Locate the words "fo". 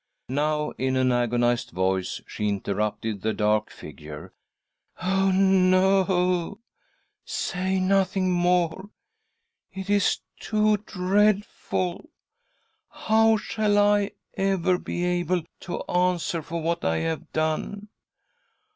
15.59-15.81